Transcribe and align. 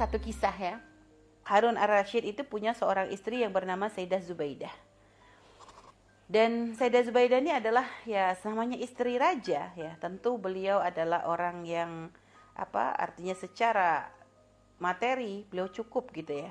satu 0.00 0.16
kisah 0.16 0.56
ya. 0.56 0.74
Harun 1.44 1.76
ar-Rashid 1.76 2.24
itu 2.24 2.40
punya 2.48 2.72
seorang 2.72 3.12
istri 3.12 3.44
yang 3.44 3.52
bernama 3.52 3.92
Sayyidah 3.92 4.24
Zubaidah. 4.24 4.72
Dan 6.24 6.72
Sayyidah 6.72 7.04
Zubaidah 7.04 7.36
ini 7.44 7.52
adalah 7.52 7.84
ya 8.08 8.32
namanya 8.48 8.80
istri 8.80 9.20
raja 9.20 9.68
ya. 9.76 9.92
Tentu 10.00 10.40
beliau 10.40 10.80
adalah 10.80 11.28
orang 11.28 11.68
yang 11.68 12.08
apa 12.56 12.96
artinya 12.96 13.36
secara 13.36 14.08
materi 14.80 15.44
beliau 15.52 15.68
cukup 15.68 16.08
gitu 16.16 16.48
ya. 16.48 16.50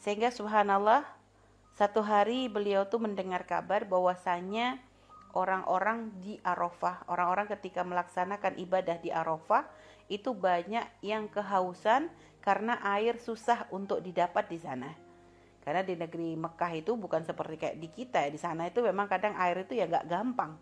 Sehingga 0.00 0.32
subhanallah 0.32 1.04
satu 1.76 2.00
hari 2.00 2.48
beliau 2.48 2.88
tuh 2.88 3.04
mendengar 3.04 3.44
kabar 3.44 3.84
bahwasanya 3.84 4.80
orang-orang 5.36 6.16
di 6.24 6.40
Arafah, 6.40 7.04
orang-orang 7.12 7.44
ketika 7.52 7.84
melaksanakan 7.84 8.56
ibadah 8.56 8.96
di 9.04 9.12
Arafah 9.12 9.68
itu 10.10 10.32
banyak 10.34 10.82
yang 11.04 11.30
kehausan 11.30 12.10
karena 12.40 12.80
air 12.96 13.20
susah 13.20 13.68
untuk 13.72 14.00
didapat 14.00 14.48
di 14.48 14.58
sana. 14.60 14.90
Karena 15.60 15.84
di 15.84 15.92
negeri 15.92 16.34
Mekah 16.40 16.72
itu 16.72 16.96
bukan 16.96 17.20
seperti 17.20 17.60
kayak 17.60 17.76
di 17.76 17.88
kita 17.92 18.24
ya. 18.24 18.30
Di 18.32 18.40
sana 18.40 18.66
itu 18.66 18.80
memang 18.80 19.06
kadang 19.06 19.36
air 19.36 19.60
itu 19.62 19.76
ya 19.76 19.84
nggak 19.84 20.08
gampang. 20.08 20.56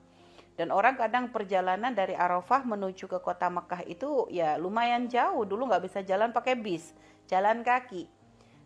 Dan 0.59 0.75
orang 0.75 0.99
kadang 0.99 1.31
perjalanan 1.31 1.95
dari 1.95 2.19
Arafah 2.19 2.67
menuju 2.67 3.07
ke 3.07 3.23
kota 3.23 3.47
Mekah 3.47 3.87
itu 3.87 4.27
ya 4.35 4.59
lumayan 4.59 5.07
jauh. 5.07 5.47
Dulu 5.47 5.71
nggak 5.71 5.87
bisa 5.87 6.03
jalan 6.03 6.35
pakai 6.35 6.59
bis, 6.59 6.99
jalan 7.31 7.63
kaki. 7.63 8.11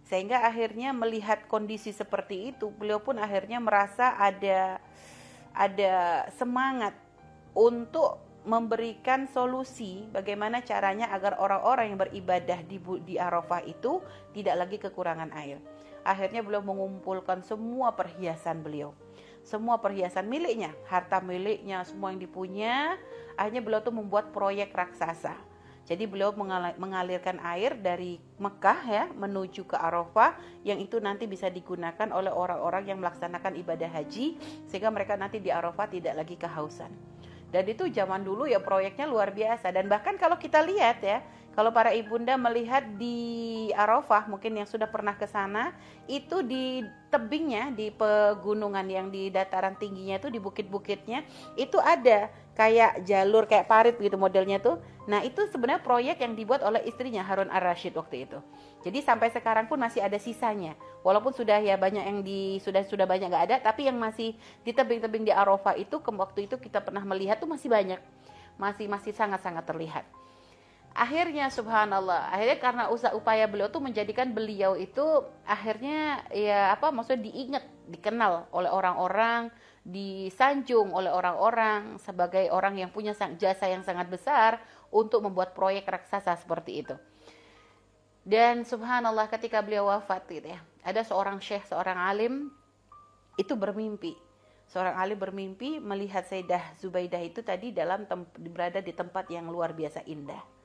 Sehingga 0.09 0.41
akhirnya 0.41 0.97
melihat 0.97 1.45
kondisi 1.53 1.93
seperti 1.93 2.57
itu, 2.57 2.73
beliau 2.73 2.99
pun 2.99 3.21
akhirnya 3.21 3.61
merasa 3.61 4.17
ada 4.17 4.81
ada 5.53 6.27
semangat 6.33 6.97
untuk 7.53 8.32
memberikan 8.43 9.31
solusi 9.31 10.03
bagaimana 10.11 10.67
caranya 10.67 11.11
agar 11.15 11.39
orang-orang 11.39 11.95
yang 11.95 12.01
beribadah 12.03 12.59
di 12.67 12.83
di 13.07 13.15
Arafah 13.15 13.63
itu 13.63 14.03
tidak 14.35 14.67
lagi 14.67 14.77
kekurangan 14.83 15.31
air. 15.39 15.63
Akhirnya 16.03 16.43
beliau 16.43 16.63
mengumpulkan 16.67 17.47
semua 17.47 17.95
perhiasan 17.95 18.67
beliau. 18.67 18.91
Semua 19.43 19.79
perhiasan 19.79 20.27
miliknya, 20.27 20.75
harta 20.87 21.19
miliknya, 21.23 21.83
semua 21.87 22.15
yang 22.15 22.23
dipunya. 22.23 22.99
Akhirnya 23.39 23.63
beliau 23.63 23.83
tuh 23.83 23.95
membuat 23.95 24.31
proyek 24.35 24.75
raksasa. 24.75 25.35
Jadi 25.83 26.07
beliau 26.07 26.31
mengalirkan 26.79 27.43
air 27.43 27.75
dari 27.75 28.23
Mekah 28.39 28.81
ya 28.87 29.05
menuju 29.19 29.67
ke 29.67 29.75
Arafah 29.75 30.39
yang 30.63 30.79
itu 30.79 31.03
nanti 31.03 31.27
bisa 31.27 31.51
digunakan 31.51 32.07
oleh 32.15 32.31
orang-orang 32.31 32.87
yang 32.87 32.99
melaksanakan 33.03 33.59
ibadah 33.59 33.91
haji 33.91 34.39
sehingga 34.71 34.95
mereka 34.95 35.19
nanti 35.19 35.43
di 35.43 35.51
Arafah 35.51 35.91
tidak 35.91 36.23
lagi 36.23 36.39
kehausan. 36.39 37.12
Dan 37.53 37.69
itu 37.69 37.85
zaman 37.93 38.25
dulu 38.25 38.49
ya 38.49 38.59
proyeknya 38.65 39.05
luar 39.05 39.29
biasa. 39.31 39.69
Dan 39.69 39.93
bahkan 39.93 40.17
kalau 40.17 40.41
kita 40.41 40.65
lihat 40.65 41.05
ya, 41.05 41.21
kalau 41.53 41.69
para 41.69 41.93
ibunda 41.93 42.33
melihat 42.41 42.81
di 42.97 43.69
Arafah, 43.77 44.25
mungkin 44.25 44.57
yang 44.57 44.65
sudah 44.65 44.89
pernah 44.89 45.13
ke 45.13 45.29
sana, 45.29 45.77
itu 46.09 46.41
di 46.41 46.81
tebingnya, 47.13 47.69
di 47.77 47.93
pegunungan 47.93 48.89
yang 48.89 49.13
di 49.13 49.29
dataran 49.29 49.77
tingginya 49.77 50.17
itu, 50.17 50.33
di 50.33 50.41
bukit-bukitnya, 50.41 51.21
itu 51.61 51.77
ada 51.77 52.33
kayak 52.53 53.05
jalur 53.05 53.45
kayak 53.45 53.69
parit 53.69 53.97
gitu 54.01 54.17
modelnya 54.17 54.61
tuh. 54.65 54.81
Nah 55.09 55.21
itu 55.25 55.45
sebenarnya 55.49 55.85
proyek 55.85 56.25
yang 56.25 56.33
dibuat 56.33 56.65
oleh 56.65 56.85
istrinya 56.89 57.21
Harun 57.21 57.53
Ar-Rashid 57.53 57.97
waktu 57.97 58.29
itu. 58.29 58.39
Jadi 58.81 59.05
sampai 59.05 59.29
sekarang 59.33 59.69
pun 59.69 59.77
masih 59.77 60.01
ada 60.05 60.17
sisanya. 60.17 60.77
Walaupun 61.05 61.37
sudah 61.37 61.61
ya 61.61 61.77
banyak 61.77 62.05
yang 62.05 62.19
di 62.25 62.61
sudah 62.65 62.85
sudah 62.85 63.05
banyak 63.05 63.29
nggak 63.29 63.45
ada, 63.53 63.57
tapi 63.61 63.89
yang 63.89 64.01
masih 64.01 64.37
di 64.65 64.73
tebing-tebing 64.73 65.29
di 65.29 65.33
Arafah 65.33 65.77
itu 65.77 66.01
ke 66.01 66.11
waktu 66.13 66.49
itu 66.49 66.57
kita 66.57 66.81
pernah 66.81 67.05
melihat 67.05 67.41
tuh 67.41 67.49
masih 67.49 67.69
banyak, 67.73 68.01
masih 68.57 68.89
masih 68.89 69.13
sangat-sangat 69.13 69.65
terlihat. 69.69 70.22
Akhirnya 70.93 71.49
subhanallah, 71.49 72.29
akhirnya 72.29 72.59
karena 72.61 72.85
usaha 72.93 73.17
upaya 73.17 73.49
beliau 73.49 73.73
tuh 73.73 73.81
menjadikan 73.81 74.29
beliau 74.37 74.77
itu 74.77 75.25
akhirnya 75.49 76.21
ya 76.29 76.77
apa 76.77 76.93
maksudnya 76.93 77.33
diingat, 77.33 77.65
dikenal 77.89 78.53
oleh 78.53 78.69
orang-orang, 78.69 79.49
disanjung 79.83 80.93
oleh 80.93 81.09
orang-orang 81.09 81.97
sebagai 81.97 82.53
orang 82.53 82.77
yang 82.77 82.93
punya 82.93 83.17
jasa 83.17 83.73
yang 83.73 83.81
sangat 83.83 84.13
besar 84.13 84.61
untuk 84.93 85.25
membuat 85.25 85.57
proyek 85.57 85.89
raksasa 85.89 86.37
seperti 86.37 86.85
itu. 86.85 86.95
Dan 88.23 88.69
subhanallah 88.69 89.27
ketika 89.33 89.65
beliau 89.65 89.89
wafat 89.89 90.29
gitu 90.29 90.53
ya, 90.53 90.61
ada 90.85 91.03
seorang 91.03 91.41
syekh, 91.41 91.67
seorang 91.67 91.99
alim 91.99 92.53
itu 93.41 93.57
bermimpi. 93.57 94.15
Seorang 94.69 94.95
alim 95.01 95.19
bermimpi 95.19 95.83
melihat 95.83 96.29
Sayyidah 96.29 96.79
Zubaidah 96.79 97.21
itu 97.21 97.41
tadi 97.41 97.73
dalam 97.73 98.07
berada 98.39 98.85
di 98.85 98.93
tempat 98.93 99.29
yang 99.33 99.49
luar 99.49 99.75
biasa 99.75 100.05
indah. 100.05 100.62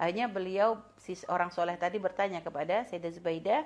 Akhirnya 0.00 0.32
beliau 0.32 0.80
si 0.96 1.12
orang 1.28 1.52
soleh 1.52 1.76
tadi 1.76 2.00
bertanya 2.00 2.40
kepada 2.40 2.88
Sayyidah 2.88 3.12
Zubaidah, 3.12 3.62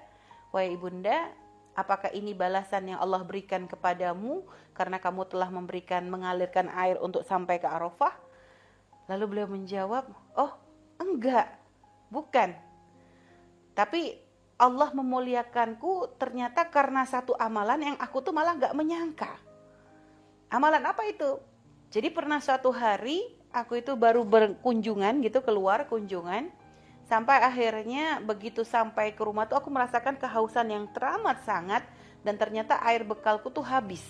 "Wahai 0.51 0.75
ibunda, 0.75 1.31
apakah 1.79 2.11
ini 2.11 2.35
balasan 2.35 2.91
yang 2.91 2.99
Allah 2.99 3.23
berikan 3.23 3.71
kepadamu 3.71 4.43
karena 4.75 4.99
kamu 4.99 5.31
telah 5.31 5.47
memberikan 5.55 6.11
mengalirkan 6.11 6.67
air 6.75 6.99
untuk 6.99 7.23
sampai 7.23 7.63
ke 7.63 7.71
Arafah?" 7.71 8.19
Lalu 9.07 9.25
beliau 9.31 9.47
menjawab, 9.47 10.11
"Oh, 10.35 10.59
enggak. 10.99 11.55
Bukan. 12.11 12.51
Tapi 13.79 14.19
Allah 14.59 14.91
memuliakanku 14.91 16.19
ternyata 16.19 16.67
karena 16.67 17.07
satu 17.07 17.35
amalan 17.39 17.95
yang 17.95 17.97
aku 18.03 18.23
tuh 18.23 18.35
malah 18.35 18.59
nggak 18.59 18.75
menyangka. 18.75 19.35
Amalan 20.51 20.83
apa 20.83 21.03
itu? 21.07 21.39
Jadi 21.95 22.11
pernah 22.11 22.39
suatu 22.39 22.71
hari 22.75 23.44
aku 23.55 23.79
itu 23.79 23.95
baru 23.95 24.27
berkunjungan 24.27 25.23
gitu 25.23 25.39
keluar 25.47 25.87
kunjungan 25.87 26.51
sampai 27.07 27.39
akhirnya 27.39 28.19
begitu 28.19 28.67
sampai 28.67 29.15
ke 29.15 29.23
rumah 29.23 29.47
tuh 29.47 29.63
aku 29.63 29.71
merasakan 29.71 30.19
kehausan 30.19 30.75
yang 30.75 30.85
teramat 30.91 31.39
sangat 31.47 31.87
dan 32.27 32.35
ternyata 32.35 32.83
air 32.83 33.07
bekalku 33.07 33.53
tuh 33.55 33.63
habis. 33.63 34.03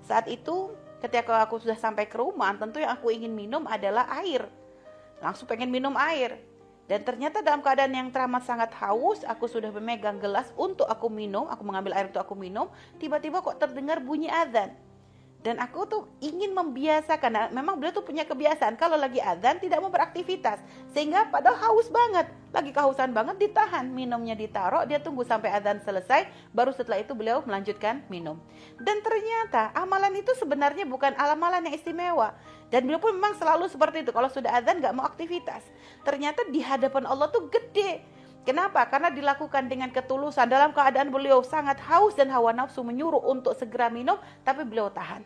Saat 0.00 0.32
itu 0.32 0.72
ketika 1.04 1.44
aku 1.44 1.60
sudah 1.60 1.76
sampai 1.76 2.08
ke 2.08 2.16
rumah 2.16 2.56
tentu 2.56 2.80
yang 2.80 2.96
aku 2.96 3.12
ingin 3.12 3.34
minum 3.34 3.68
adalah 3.68 4.08
air. 4.24 4.48
Langsung 5.20 5.44
pengen 5.44 5.68
minum 5.68 5.92
air. 6.00 6.40
Dan 6.88 7.06
ternyata 7.06 7.38
dalam 7.38 7.62
keadaan 7.62 7.94
yang 7.94 8.10
teramat 8.10 8.42
sangat 8.42 8.74
haus, 8.82 9.22
aku 9.22 9.46
sudah 9.46 9.70
memegang 9.70 10.18
gelas 10.18 10.50
untuk 10.58 10.90
aku 10.90 11.06
minum, 11.06 11.46
aku 11.46 11.62
mengambil 11.62 11.94
air 11.94 12.10
untuk 12.10 12.18
aku 12.18 12.34
minum, 12.34 12.66
tiba-tiba 12.98 13.38
kok 13.38 13.62
terdengar 13.62 14.02
bunyi 14.02 14.26
azan. 14.26 14.74
Dan 15.40 15.56
aku 15.56 15.88
tuh 15.88 16.02
ingin 16.20 16.52
membiasakan, 16.52 17.30
nah, 17.32 17.48
memang 17.48 17.80
beliau 17.80 17.96
tuh 17.96 18.04
punya 18.04 18.28
kebiasaan 18.28 18.76
kalau 18.76 19.00
lagi 19.00 19.24
azan 19.24 19.56
tidak 19.56 19.80
mau 19.80 19.88
beraktivitas. 19.88 20.60
Sehingga 20.92 21.32
padahal 21.32 21.56
haus 21.56 21.88
banget, 21.88 22.28
lagi 22.52 22.76
kehausan 22.76 23.16
banget 23.16 23.40
ditahan, 23.40 23.88
minumnya 23.88 24.36
ditaruh, 24.36 24.84
dia 24.84 25.00
tunggu 25.00 25.24
sampai 25.24 25.48
azan 25.48 25.80
selesai, 25.80 26.28
baru 26.52 26.76
setelah 26.76 27.00
itu 27.00 27.16
beliau 27.16 27.40
melanjutkan 27.48 28.04
minum. 28.12 28.36
Dan 28.84 29.00
ternyata 29.00 29.72
amalan 29.72 30.12
itu 30.20 30.28
sebenarnya 30.36 30.84
bukan 30.84 31.16
amalan 31.16 31.72
yang 31.72 31.74
istimewa. 31.74 32.36
Dan 32.68 32.84
beliau 32.84 33.00
pun 33.00 33.16
memang 33.16 33.34
selalu 33.40 33.66
seperti 33.72 34.04
itu. 34.04 34.12
Kalau 34.12 34.28
sudah 34.28 34.52
azan 34.54 34.78
nggak 34.78 34.92
mau 34.92 35.08
aktivitas. 35.08 35.64
Ternyata 36.04 36.52
di 36.52 36.60
hadapan 36.60 37.08
Allah 37.08 37.32
tuh 37.32 37.48
gede. 37.48 38.19
Kenapa? 38.40 38.88
Karena 38.88 39.12
dilakukan 39.12 39.68
dengan 39.68 39.92
ketulusan. 39.92 40.48
Dalam 40.48 40.72
keadaan 40.72 41.12
beliau 41.12 41.44
sangat 41.44 41.76
haus 41.84 42.16
dan 42.16 42.32
hawa 42.32 42.56
nafsu 42.56 42.80
menyuruh 42.80 43.20
untuk 43.28 43.52
segera 43.52 43.92
minum. 43.92 44.16
Tapi 44.42 44.64
beliau 44.64 44.88
tahan. 44.88 45.22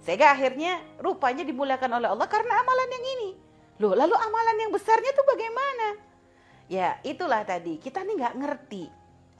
Sehingga 0.00 0.32
akhirnya 0.32 0.80
rupanya 1.02 1.44
dimuliakan 1.44 2.00
oleh 2.00 2.08
Allah 2.08 2.28
karena 2.30 2.62
amalan 2.62 2.88
yang 2.88 3.06
ini. 3.18 3.30
Loh, 3.82 3.92
lalu 3.92 4.14
amalan 4.16 4.56
yang 4.60 4.70
besarnya 4.72 5.10
tuh 5.12 5.26
bagaimana? 5.28 5.86
Ya, 6.70 6.96
itulah 7.02 7.42
tadi. 7.42 7.76
Kita 7.76 8.06
nih 8.06 8.16
nggak 8.16 8.36
ngerti. 8.38 8.84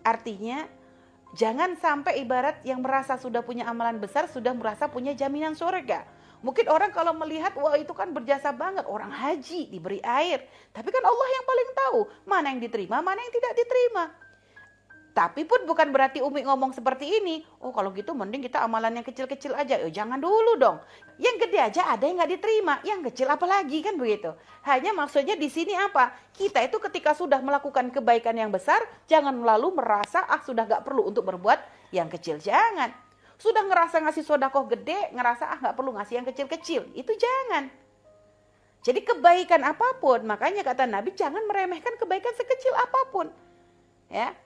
Artinya, 0.04 0.66
jangan 1.38 1.78
sampai 1.78 2.20
ibarat 2.20 2.60
yang 2.66 2.82
merasa 2.82 3.16
sudah 3.16 3.40
punya 3.46 3.68
amalan 3.70 4.02
besar, 4.02 4.26
sudah 4.26 4.52
merasa 4.52 4.90
punya 4.90 5.14
jaminan 5.14 5.54
surga 5.54 6.19
Mungkin 6.40 6.72
orang 6.72 6.88
kalau 6.88 7.12
melihat, 7.12 7.52
wah 7.60 7.76
itu 7.76 7.92
kan 7.92 8.10
berjasa 8.16 8.52
banget. 8.56 8.88
Orang 8.88 9.12
haji 9.12 9.68
diberi 9.68 10.00
air. 10.00 10.48
Tapi 10.72 10.88
kan 10.88 11.04
Allah 11.04 11.28
yang 11.36 11.44
paling 11.44 11.68
tahu 11.76 12.00
mana 12.24 12.46
yang 12.52 12.60
diterima, 12.64 13.04
mana 13.04 13.20
yang 13.20 13.32
tidak 13.32 13.52
diterima. 13.60 14.04
Tapi 15.10 15.42
pun 15.42 15.66
bukan 15.66 15.90
berarti 15.90 16.22
Umi 16.22 16.46
ngomong 16.46 16.70
seperti 16.70 17.18
ini. 17.18 17.42
Oh 17.58 17.74
kalau 17.74 17.90
gitu 17.90 18.14
mending 18.14 18.46
kita 18.46 18.62
amalan 18.62 19.02
yang 19.02 19.06
kecil-kecil 19.06 19.58
aja. 19.58 19.82
Oh, 19.82 19.90
jangan 19.90 20.22
dulu 20.22 20.54
dong. 20.56 20.78
Yang 21.18 21.44
gede 21.44 21.58
aja 21.58 21.82
ada 21.90 22.06
yang 22.06 22.16
nggak 22.22 22.32
diterima. 22.38 22.74
Yang 22.86 23.00
kecil 23.12 23.28
apalagi 23.28 23.82
kan 23.82 23.98
begitu. 23.98 24.30
Hanya 24.62 24.94
maksudnya 24.94 25.34
di 25.34 25.50
sini 25.50 25.74
apa? 25.74 26.14
Kita 26.30 26.62
itu 26.62 26.78
ketika 26.78 27.12
sudah 27.12 27.42
melakukan 27.42 27.90
kebaikan 27.90 28.38
yang 28.38 28.54
besar, 28.54 28.80
jangan 29.10 29.34
lalu 29.42 29.74
merasa 29.74 30.24
ah 30.30 30.40
sudah 30.40 30.64
nggak 30.64 30.86
perlu 30.86 31.10
untuk 31.10 31.26
berbuat 31.26 31.90
yang 31.90 32.06
kecil. 32.06 32.38
Jangan. 32.38 33.09
Sudah 33.40 33.64
ngerasa 33.64 34.04
ngasih 34.04 34.20
sodakoh 34.20 34.68
gede, 34.68 35.16
ngerasa 35.16 35.48
ah 35.48 35.58
nggak 35.64 35.74
perlu 35.74 35.96
ngasih 35.96 36.20
yang 36.20 36.26
kecil-kecil. 36.28 36.92
Itu 36.92 37.16
jangan. 37.16 37.72
Jadi 38.84 39.00
kebaikan 39.00 39.64
apa 39.64 39.96
pun, 39.96 40.24
makanya 40.28 40.60
kata 40.60 40.84
Nabi 40.84 41.16
jangan 41.16 41.44
meremehkan 41.48 41.96
kebaikan 41.96 42.36
sekecil 42.36 42.76
apa 42.76 43.00
pun. 43.08 43.32
Ya. 44.12 44.36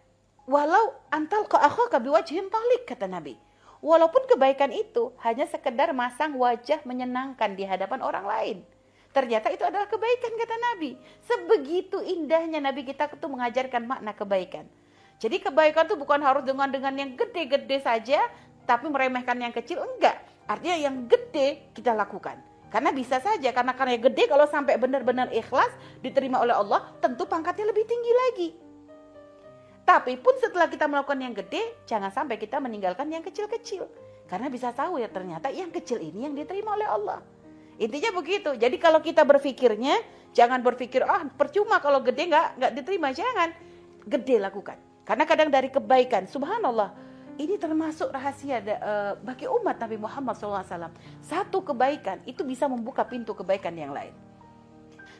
Walau 0.46 0.94
antal 1.10 1.50
ke 1.50 1.58
akhaka 1.58 1.98
biwajhin 1.98 2.46
talik 2.50 2.86
kata 2.86 3.10
Nabi. 3.10 3.34
Walaupun 3.82 4.30
kebaikan 4.30 4.70
itu 4.70 5.10
hanya 5.26 5.44
sekedar 5.50 5.90
masang 5.90 6.38
wajah 6.38 6.80
menyenangkan 6.86 7.52
di 7.58 7.66
hadapan 7.66 8.00
orang 8.00 8.24
lain. 8.24 8.58
Ternyata 9.10 9.50
itu 9.50 9.62
adalah 9.62 9.86
kebaikan 9.90 10.34
kata 10.38 10.56
Nabi. 10.70 10.98
Sebegitu 11.22 11.98
indahnya 12.02 12.62
Nabi 12.62 12.86
kita 12.86 13.10
itu 13.10 13.26
mengajarkan 13.26 13.82
makna 13.86 14.14
kebaikan. 14.14 14.66
Jadi 15.22 15.38
kebaikan 15.38 15.86
itu 15.86 15.94
bukan 15.94 16.18
harus 16.18 16.42
dengan 16.42 16.66
dengan 16.68 16.94
yang 16.98 17.14
gede-gede 17.14 17.78
saja, 17.80 18.26
tapi 18.64 18.88
meremehkan 18.88 19.36
yang 19.40 19.52
kecil 19.52 19.80
enggak. 19.80 20.20
Artinya 20.44 20.76
yang 20.76 21.08
gede 21.08 21.72
kita 21.72 21.96
lakukan. 21.96 22.40
Karena 22.68 22.90
bisa 22.90 23.22
saja 23.22 23.54
karena 23.54 23.70
karena 23.78 23.94
gede 24.02 24.26
kalau 24.26 24.50
sampai 24.50 24.74
benar-benar 24.74 25.30
ikhlas 25.30 25.70
diterima 26.02 26.42
oleh 26.42 26.58
Allah, 26.58 26.90
tentu 26.98 27.22
pangkatnya 27.22 27.70
lebih 27.70 27.86
tinggi 27.86 28.12
lagi. 28.12 28.48
Tapi 29.84 30.18
pun 30.18 30.34
setelah 30.40 30.66
kita 30.66 30.88
melakukan 30.90 31.20
yang 31.20 31.36
gede, 31.36 31.86
jangan 31.86 32.10
sampai 32.10 32.40
kita 32.40 32.58
meninggalkan 32.58 33.06
yang 33.12 33.22
kecil-kecil. 33.22 33.86
Karena 34.26 34.48
bisa 34.48 34.72
tahu 34.72 34.98
ya 34.98 35.06
ternyata 35.12 35.52
yang 35.52 35.68
kecil 35.68 36.00
ini 36.00 36.24
yang 36.24 36.34
diterima 36.34 36.74
oleh 36.74 36.88
Allah. 36.88 37.20
Intinya 37.76 38.16
begitu. 38.16 38.56
Jadi 38.56 38.76
kalau 38.80 39.04
kita 39.04 39.22
berpikirnya, 39.22 40.00
jangan 40.32 40.64
berpikir 40.64 41.04
ah 41.04 41.28
percuma 41.36 41.78
kalau 41.78 42.00
gede 42.00 42.32
nggak 42.32 42.46
nggak 42.58 42.72
diterima. 42.80 43.12
Jangan 43.12 43.48
gede 44.08 44.40
lakukan. 44.40 44.80
Karena 45.04 45.28
kadang 45.28 45.52
dari 45.52 45.68
kebaikan, 45.68 46.24
subhanallah, 46.24 47.03
ini 47.38 47.58
termasuk 47.58 48.14
rahasia 48.14 48.62
uh, 48.62 49.12
bagi 49.22 49.50
umat 49.50 49.78
Nabi 49.80 49.96
Muhammad 49.98 50.38
SAW. 50.38 50.90
Satu 51.18 51.62
kebaikan 51.64 52.22
itu 52.28 52.46
bisa 52.46 52.70
membuka 52.70 53.02
pintu 53.02 53.34
kebaikan 53.34 53.74
yang 53.74 53.90
lain. 53.90 54.14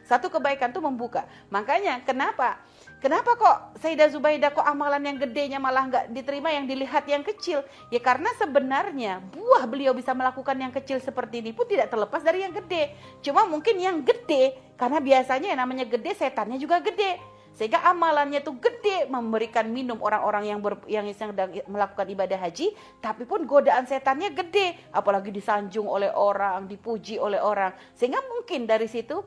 Satu 0.04 0.28
kebaikan 0.28 0.68
itu 0.68 0.84
membuka. 0.84 1.24
Makanya 1.48 2.04
kenapa? 2.04 2.60
Kenapa 3.00 3.36
kok 3.36 3.56
Sayyidah 3.80 4.08
Zubaidah 4.12 4.52
kok 4.52 4.64
amalan 4.64 5.00
yang 5.00 5.16
gedenya 5.20 5.60
malah 5.60 5.88
nggak 5.88 6.04
diterima 6.12 6.52
yang 6.52 6.68
dilihat 6.68 7.04
yang 7.08 7.24
kecil? 7.24 7.64
Ya 7.88 8.00
karena 8.00 8.32
sebenarnya 8.36 9.20
buah 9.32 9.64
beliau 9.68 9.96
bisa 9.96 10.12
melakukan 10.12 10.56
yang 10.56 10.72
kecil 10.72 11.00
seperti 11.00 11.40
ini 11.40 11.52
pun 11.52 11.68
tidak 11.68 11.92
terlepas 11.92 12.20
dari 12.20 12.44
yang 12.44 12.52
gede. 12.52 12.96
Cuma 13.24 13.48
mungkin 13.48 13.76
yang 13.80 14.04
gede 14.04 14.56
karena 14.76 15.00
biasanya 15.00 15.56
yang 15.56 15.60
namanya 15.60 15.84
gede 15.88 16.16
setannya 16.16 16.60
juga 16.60 16.80
gede. 16.84 17.33
Sehingga 17.54 17.86
amalannya 17.86 18.42
itu 18.42 18.50
gede 18.58 19.06
memberikan 19.06 19.70
minum 19.70 20.02
orang-orang 20.02 20.50
yang 20.50 20.58
ber, 20.58 20.82
yang 20.90 21.06
sedang 21.14 21.54
melakukan 21.70 22.02
ibadah 22.10 22.34
haji, 22.34 22.74
tapi 22.98 23.22
pun 23.22 23.46
godaan 23.46 23.86
setannya 23.86 24.34
gede, 24.34 24.74
apalagi 24.90 25.30
disanjung 25.30 25.86
oleh 25.86 26.10
orang, 26.10 26.66
dipuji 26.66 27.14
oleh 27.14 27.38
orang. 27.38 27.70
Sehingga 27.94 28.18
mungkin 28.26 28.66
dari 28.66 28.90
situ 28.90 29.22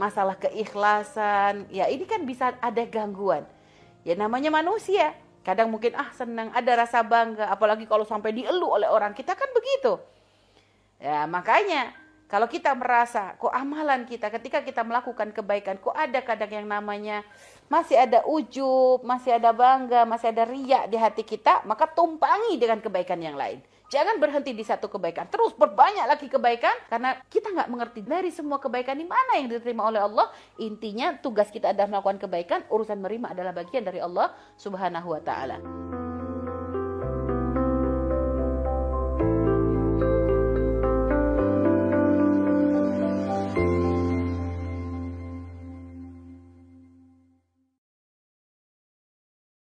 masalah 0.00 0.40
keikhlasan, 0.40 1.68
ya 1.68 1.92
ini 1.92 2.08
kan 2.08 2.24
bisa 2.24 2.56
ada 2.56 2.82
gangguan. 2.88 3.44
Ya 4.00 4.16
namanya 4.16 4.48
manusia, 4.48 5.12
kadang 5.44 5.68
mungkin 5.68 5.92
ah 5.92 6.08
senang, 6.16 6.48
ada 6.56 6.72
rasa 6.72 7.04
bangga, 7.04 7.52
apalagi 7.52 7.84
kalau 7.84 8.08
sampai 8.08 8.32
dielu 8.32 8.64
oleh 8.64 8.88
orang, 8.88 9.12
kita 9.12 9.36
kan 9.36 9.52
begitu. 9.52 10.00
Ya 11.04 11.28
makanya 11.28 11.92
kalau 12.28 12.44
kita 12.44 12.76
merasa 12.76 13.34
kok 13.40 13.48
amalan 13.50 14.04
kita 14.04 14.28
ketika 14.28 14.60
kita 14.60 14.84
melakukan 14.84 15.32
kebaikan 15.32 15.80
kok 15.80 15.96
ada 15.96 16.20
kadang 16.20 16.52
yang 16.52 16.68
namanya 16.68 17.24
masih 17.72 18.00
ada 18.00 18.24
ujub, 18.24 19.04
masih 19.04 19.36
ada 19.36 19.52
bangga, 19.52 20.08
masih 20.08 20.32
ada 20.32 20.48
riak 20.48 20.88
di 20.88 20.96
hati 20.96 21.24
kita, 21.24 21.64
maka 21.68 21.84
tumpangi 21.84 22.56
dengan 22.56 22.80
kebaikan 22.80 23.20
yang 23.20 23.36
lain. 23.36 23.60
Jangan 23.88 24.20
berhenti 24.20 24.52
di 24.52 24.60
satu 24.60 24.92
kebaikan. 24.92 25.32
Terus 25.32 25.56
berbanyak 25.56 26.04
lagi 26.04 26.28
kebaikan 26.28 26.76
karena 26.92 27.16
kita 27.32 27.48
nggak 27.48 27.68
mengerti 27.72 28.00
dari 28.04 28.28
semua 28.28 28.60
kebaikan 28.60 29.00
ini 29.00 29.08
mana 29.08 29.40
yang 29.40 29.48
diterima 29.48 29.88
oleh 29.88 30.04
Allah. 30.04 30.28
Intinya 30.60 31.16
tugas 31.16 31.48
kita 31.48 31.72
adalah 31.72 31.96
melakukan 31.96 32.28
kebaikan, 32.28 32.60
urusan 32.68 33.00
menerima 33.00 33.32
adalah 33.32 33.52
bagian 33.56 33.88
dari 33.88 34.00
Allah 34.04 34.36
Subhanahu 34.60 35.16
wa 35.16 35.20
taala. 35.24 35.56